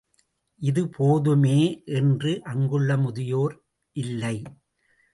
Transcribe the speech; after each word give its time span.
இது 0.61 0.81
போதுமே, 0.87 1.83
என்று 1.85 2.31
அங்குள்ள 2.43 2.97
முதியோர் 2.97 3.55
இல்லை. 3.95 4.35